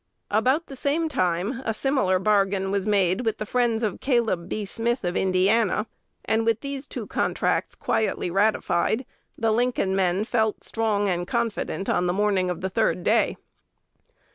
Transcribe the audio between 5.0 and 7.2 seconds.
of Indiana; and with these two